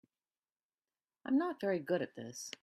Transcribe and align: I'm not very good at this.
I'm 1.25 1.37
not 1.37 1.61
very 1.61 1.77
good 1.79 2.01
at 2.01 2.15
this. 2.15 2.51